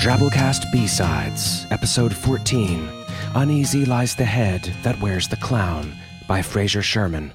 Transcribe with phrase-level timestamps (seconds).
[0.00, 2.88] Drabblecast B Sides, Episode 14
[3.34, 5.94] Uneasy Lies the Head That Wears the Clown
[6.26, 7.30] by Fraser Sherman.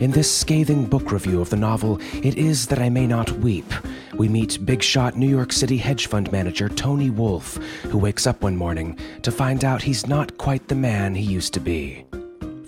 [0.00, 3.70] In this scathing book review of the novel, It Is That I May Not Weep,
[4.14, 8.40] we meet big shot New York City hedge fund manager Tony Wolfe, who wakes up
[8.40, 12.06] one morning to find out he's not quite the man he used to be.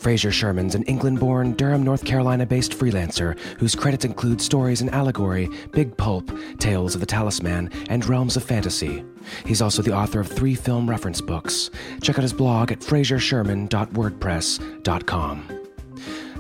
[0.09, 4.89] Fraser Sherman's an England born, Durham, North Carolina based freelancer whose credits include stories in
[4.89, 9.05] Allegory, Big Pulp, Tales of the Talisman, and Realms of Fantasy.
[9.45, 11.69] He's also the author of three film reference books.
[12.01, 15.61] Check out his blog at frasersherman.wordpress.com.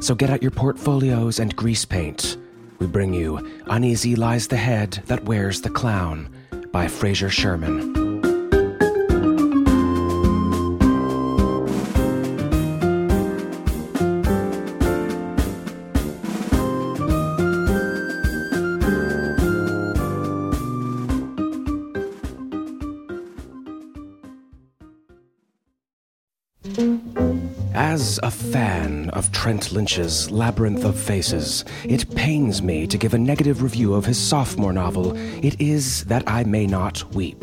[0.01, 2.39] So get out your portfolios and grease paint.
[2.79, 6.31] We bring you Uneasy Lies the Head That Wears the Clown
[6.73, 7.98] by Fraser Sherman.
[29.49, 34.19] Trent Lynch's Labyrinth of Faces, it pains me to give a negative review of his
[34.19, 37.43] sophomore novel, It Is That I May Not Weep.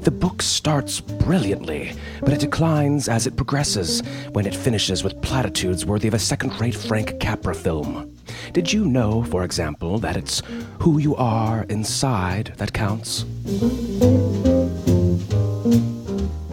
[0.00, 1.92] The book starts brilliantly,
[2.22, 4.00] but it declines as it progresses
[4.32, 8.16] when it finishes with platitudes worthy of a second rate Frank Capra film.
[8.54, 10.40] Did you know, for example, that it's
[10.80, 13.26] who you are inside that counts?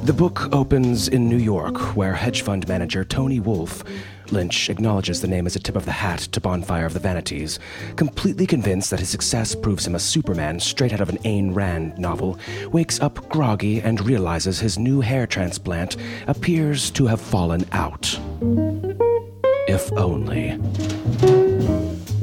[0.03, 3.85] The book opens in New York, where hedge fund manager Tony Wolfe,
[4.31, 7.59] Lynch acknowledges the name as a tip of the hat to Bonfire of the Vanities,
[7.95, 11.97] completely convinced that his success proves him a Superman straight out of an Ayn Rand
[11.97, 12.39] novel,
[12.71, 18.19] wakes up groggy and realizes his new hair transplant appears to have fallen out.
[19.67, 20.51] If only.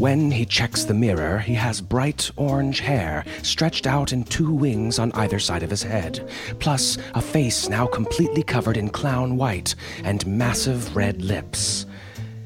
[0.00, 4.98] When he checks the mirror, he has bright orange hair stretched out in two wings
[4.98, 6.26] on either side of his head,
[6.58, 11.84] plus a face now completely covered in clown white and massive red lips.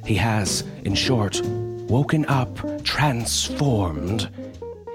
[0.05, 1.41] He has, in short,
[1.89, 4.29] woken up transformed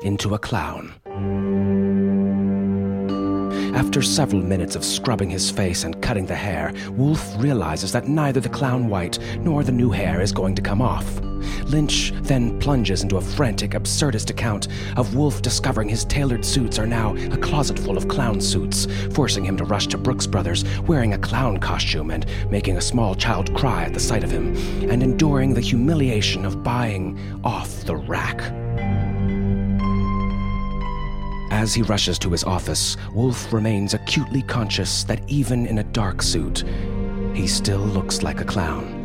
[0.03, 1.78] into a clown.
[3.74, 8.40] After several minutes of scrubbing his face and cutting the hair, Wolfe realizes that neither
[8.40, 11.19] the clown white nor the new hair is going to come off.
[11.66, 16.88] Lynch then plunges into a frantic, absurdist account of Wolfe discovering his tailored suits are
[16.88, 21.13] now a closet full of clown suits, forcing him to rush to Brooks Brothers wearing
[21.13, 24.56] a clown costume and making a small child cry at the sight of him,
[24.90, 28.59] and enduring the humiliation of buying off the rack.
[31.52, 36.22] As he rushes to his office, Wolfe remains acutely conscious that even in a dark
[36.22, 36.64] suit,
[37.34, 38.96] he still looks like a clown.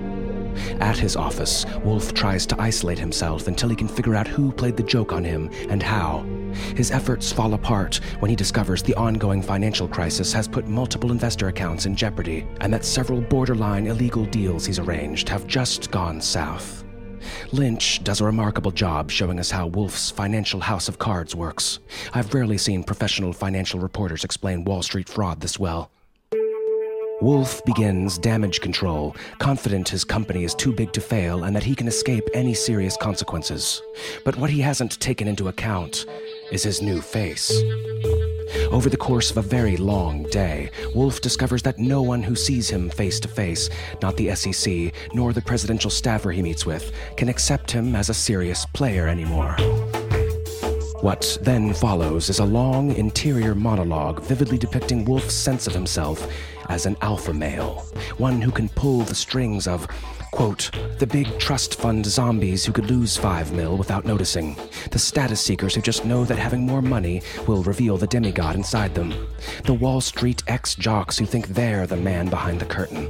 [0.81, 4.77] At his office, Wolfe tries to isolate himself until he can figure out who played
[4.77, 6.25] the joke on him and how.
[6.77, 11.49] His efforts fall apart when he discovers the ongoing financial crisis has put multiple investor
[11.49, 16.84] accounts in jeopardy, and that several borderline illegal deals he's arranged have just gone south.
[17.52, 21.78] Lynch does a remarkable job showing us how Wolfe's financial house of cards works.
[22.12, 25.90] I've rarely seen professional financial reporters explain Wall Street fraud this well.
[27.20, 31.74] Wolfe begins damage control, confident his company is too big to fail and that he
[31.74, 33.80] can escape any serious consequences.
[34.24, 36.06] But what he hasn't taken into account
[36.50, 37.50] is his new face.
[38.71, 42.69] Over the course of a very long day, Wolfe discovers that no one who sees
[42.69, 43.71] him face to face,
[44.03, 48.15] not the SEC nor the presidential staffer he meets with, can accept him as a
[48.15, 49.56] serious player anymore.
[51.00, 56.27] What then follows is a long interior monologue vividly depicting Wolfe's sense of himself
[56.71, 59.87] as an alpha male, one who can pull the strings of
[60.34, 64.56] Quote, the big trust fund zombies who could lose 5 mil without noticing.
[64.91, 68.97] The status seekers who just know that having more money will reveal the demigod inside
[68.97, 69.15] them.
[69.62, 73.09] The Wall Street ex jocks who think they're the man behind the curtain.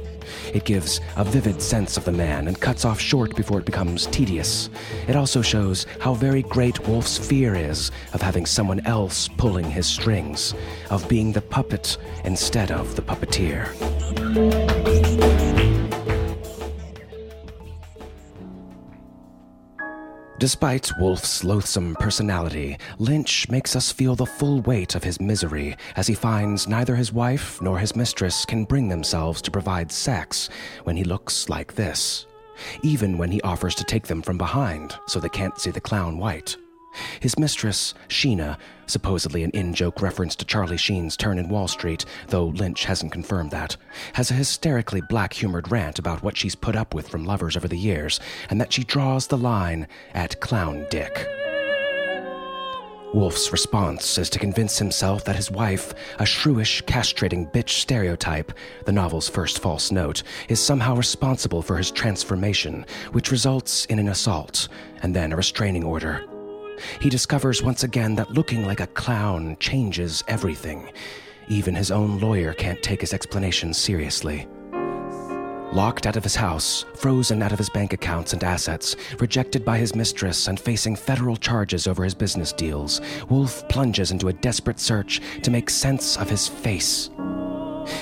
[0.53, 4.05] It gives a vivid sense of the man and cuts off short before it becomes
[4.05, 4.69] tedious.
[5.07, 9.87] It also shows how very great Wolfe's fear is of having someone else pulling his
[9.87, 10.53] strings,
[10.91, 13.73] of being the puppet instead of the puppeteer.
[20.45, 26.05] Despite Wolfe's loathsome personality, Lynch makes us feel the full weight of his misery as
[26.05, 30.51] he finds neither his wife nor his mistress can bring themselves to provide sex
[30.83, 32.27] when he looks like this,
[32.83, 36.19] even when he offers to take them from behind so they can't see the clown
[36.19, 36.55] white.
[37.19, 38.57] His mistress, Sheena,
[38.87, 43.11] supposedly an in joke reference to Charlie Sheen's turn in Wall Street, though Lynch hasn't
[43.11, 43.77] confirmed that,
[44.13, 47.67] has a hysterically black humored rant about what she's put up with from lovers over
[47.67, 48.19] the years,
[48.49, 51.27] and that she draws the line at clown dick.
[53.15, 58.51] Wolfe's response is to convince himself that his wife, a shrewish, castrating bitch stereotype,
[58.85, 64.09] the novel's first false note, is somehow responsible for his transformation, which results in an
[64.09, 64.67] assault
[65.01, 66.25] and then a restraining order.
[66.99, 70.91] He discovers once again that looking like a clown changes everything.
[71.47, 74.47] Even his own lawyer can't take his explanations seriously.
[75.71, 79.77] Locked out of his house, frozen out of his bank accounts and assets, rejected by
[79.77, 84.79] his mistress, and facing federal charges over his business deals, Wolfe plunges into a desperate
[84.79, 87.09] search to make sense of his face.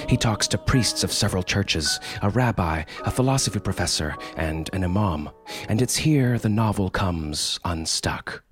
[0.08, 5.30] He talks to priests of several churches, a rabbi, a philosophy professor, and an imam.
[5.70, 8.44] And it's here the novel comes unstuck.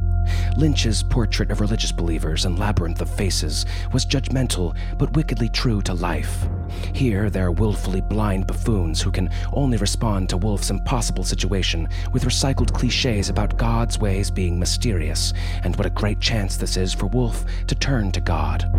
[0.57, 5.93] Lynch's portrait of religious believers and Labyrinth of Faces was judgmental but wickedly true to
[5.93, 6.47] life.
[6.93, 12.73] Here, they're willfully blind buffoons who can only respond to Wolfe's impossible situation with recycled
[12.73, 15.33] cliches about God's ways being mysterious,
[15.63, 18.69] and what a great chance this is for Wolfe to turn to God.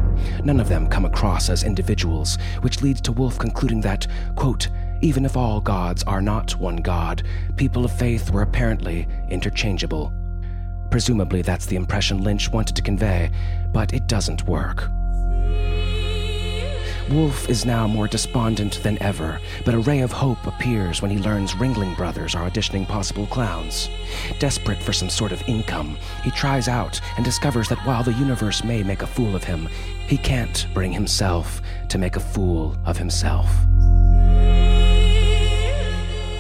[0.45, 4.07] None of them come across as individuals, which leads to Wolfe concluding that,
[4.37, 4.69] quote,
[5.01, 7.25] even if all gods are not one god,
[7.57, 10.13] people of faith were apparently interchangeable.
[10.91, 13.31] Presumably, that's the impression Lynch wanted to convey,
[13.73, 14.89] but it doesn't work.
[17.13, 21.19] Wolfe is now more despondent than ever, but a ray of hope appears when he
[21.19, 23.91] learns Ringling Brothers are auditioning possible clowns.
[24.39, 28.65] Desperate for some sort of income, he tries out and discovers that while the universe
[28.65, 29.69] may make a fool of him,
[30.07, 31.61] he can't bring himself
[31.91, 33.47] to make a fool of himself.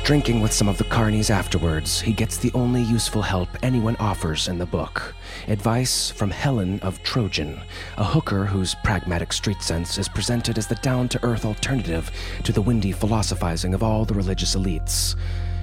[0.04, 4.48] Drinking with some of the carnies afterwards, he gets the only useful help anyone offers
[4.48, 5.14] in the book
[5.46, 7.60] advice from Helen of Trojan,
[7.96, 12.10] a hooker whose pragmatic street sense is presented as the down to earth alternative
[12.42, 15.14] to the windy philosophizing of all the religious elites.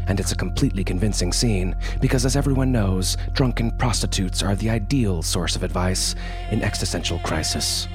[0.07, 5.21] And it's a completely convincing scene, because as everyone knows, drunken prostitutes are the ideal
[5.21, 6.15] source of advice
[6.49, 7.89] in existential crisis.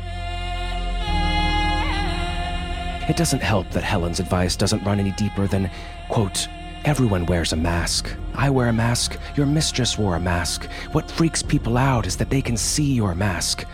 [3.06, 5.70] It doesn't help that Helen's advice doesn't run any deeper than,
[6.08, 6.48] quote,
[6.86, 8.14] Everyone wears a mask.
[8.34, 9.18] I wear a mask.
[9.36, 10.68] Your mistress wore a mask.
[10.92, 13.66] What freaks people out is that they can see your mask.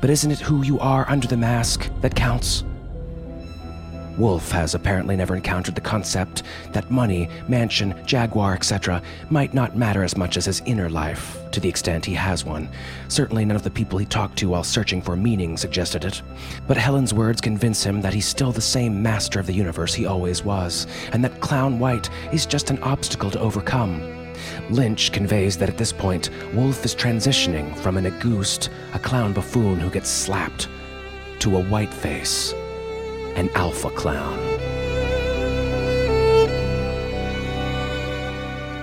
[0.00, 2.64] But isn't it who you are under the mask that counts?
[4.16, 10.04] Wolfe has apparently never encountered the concept that money, mansion, jaguar, etc., might not matter
[10.04, 12.68] as much as his inner life, to the extent he has one.
[13.08, 16.22] Certainly none of the people he talked to while searching for meaning suggested it.
[16.68, 20.06] But Helen's words convince him that he's still the same master of the universe he
[20.06, 24.00] always was, and that Clown White is just an obstacle to overcome.
[24.70, 29.80] Lynch conveys that at this point, Wolfe is transitioning from an Auguste, a clown buffoon
[29.80, 30.68] who gets slapped,
[31.40, 32.54] to a white face
[33.36, 34.38] an alpha clown.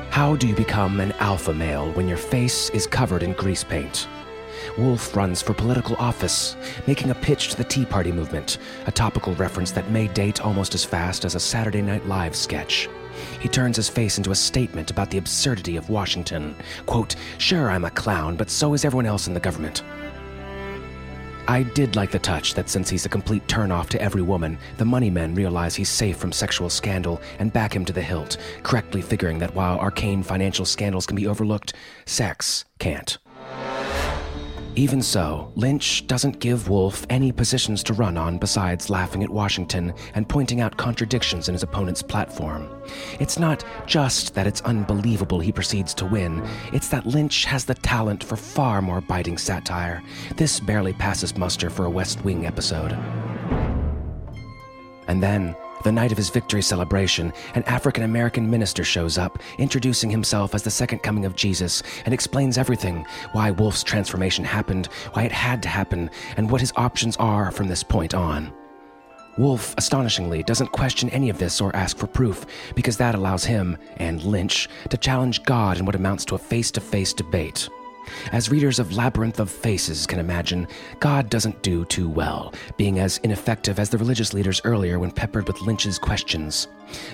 [0.09, 4.07] How do you become an alpha male when your face is covered in grease paint?
[4.77, 6.55] Wolfe runs for political office,
[6.87, 10.75] making a pitch to the Tea Party movement, a topical reference that may date almost
[10.75, 12.89] as fast as a Saturday Night Live sketch.
[13.39, 16.55] He turns his face into a statement about the absurdity of Washington.
[16.85, 19.83] Quote, Sure, I'm a clown, but so is everyone else in the government.
[21.51, 24.85] I did like the touch that since he's a complete turnoff to every woman, the
[24.85, 29.01] money men realize he's safe from sexual scandal and back him to the hilt, correctly
[29.01, 31.73] figuring that while arcane financial scandals can be overlooked,
[32.05, 33.17] sex can't.
[34.77, 39.93] Even so, Lynch doesn't give Wolfe any positions to run on besides laughing at Washington
[40.15, 42.69] and pointing out contradictions in his opponent's platform.
[43.19, 47.75] It's not just that it's unbelievable he proceeds to win, it's that Lynch has the
[47.75, 50.01] talent for far more biting satire.
[50.37, 52.93] This barely passes muster for a West Wing episode.
[55.07, 60.09] And then, the night of his victory celebration, an African American minister shows up, introducing
[60.09, 65.23] himself as the second coming of Jesus, and explains everything why Wolfe's transformation happened, why
[65.23, 68.53] it had to happen, and what his options are from this point on.
[69.37, 72.45] Wolfe, astonishingly, doesn't question any of this or ask for proof,
[72.75, 76.69] because that allows him, and Lynch, to challenge God in what amounts to a face
[76.71, 77.69] to face debate.
[78.31, 80.67] As readers of Labyrinth of Faces can imagine,
[80.99, 85.47] God doesn't do too well, being as ineffective as the religious leaders earlier when peppered
[85.47, 86.67] with Lynch's questions.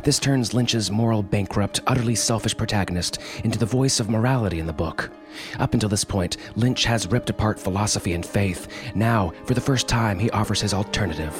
[0.03, 4.74] This turns Lynch's moral bankrupt, utterly selfish protagonist into the voice of morality in the
[4.74, 5.12] book.
[5.60, 8.67] Up until this point, Lynch has ripped apart philosophy and faith.
[8.96, 11.36] Now, for the first time, he offers his alternative.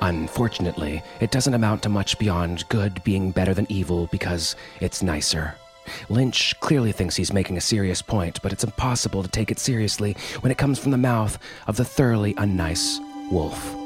[0.00, 5.54] Unfortunately, it doesn't amount to much beyond good being better than evil because it's nicer.
[6.08, 10.16] Lynch clearly thinks he's making a serious point, but it's impossible to take it seriously
[10.40, 12.98] when it comes from the mouth of the thoroughly unnice
[13.30, 13.82] Wolfe.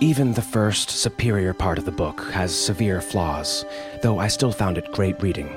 [0.00, 3.64] Even the first, superior part of the book has severe flaws,
[4.02, 5.48] though I still found it great reading.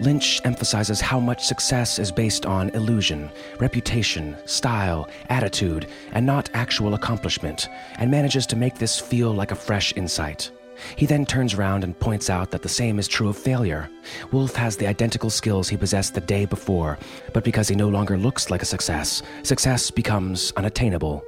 [0.00, 3.30] Lynch emphasizes how much success is based on illusion,
[3.60, 7.68] reputation, style, attitude, and not actual accomplishment,
[7.98, 10.50] and manages to make this feel like a fresh insight.
[10.96, 13.88] He then turns around and points out that the same is true of failure.
[14.30, 16.98] Wolfe has the identical skills he possessed the day before,
[17.32, 21.24] but because he no longer looks like a success, success becomes unattainable.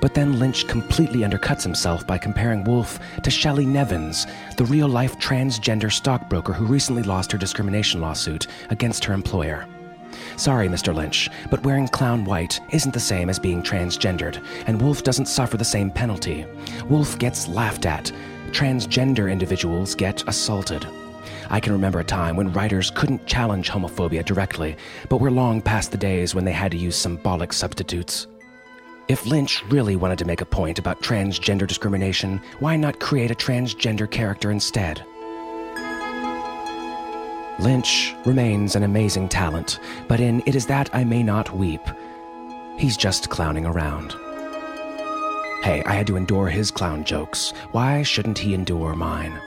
[0.00, 5.18] But then Lynch completely undercuts himself by comparing Wolfe to Shelley Nevins, the real life
[5.18, 9.66] transgender stockbroker who recently lost her discrimination lawsuit against her employer.
[10.36, 10.94] Sorry, Mr.
[10.94, 15.56] Lynch, but wearing clown white isn't the same as being transgendered, and Wolfe doesn't suffer
[15.56, 16.46] the same penalty.
[16.88, 18.10] Wolfe gets laughed at,
[18.52, 20.86] transgender individuals get assaulted.
[21.50, 24.76] I can remember a time when writers couldn't challenge homophobia directly,
[25.08, 28.26] but we're long past the days when they had to use symbolic substitutes.
[29.08, 33.34] If Lynch really wanted to make a point about transgender discrimination, why not create a
[33.34, 35.02] transgender character instead?
[37.58, 41.80] Lynch remains an amazing talent, but in It Is That I May Not Weep,
[42.76, 44.14] he's just clowning around.
[45.62, 47.52] Hey, I had to endure his clown jokes.
[47.72, 49.40] Why shouldn't he endure mine?